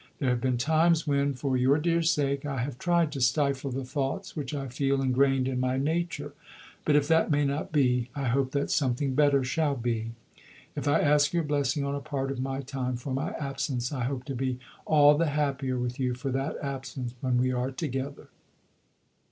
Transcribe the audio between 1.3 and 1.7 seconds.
for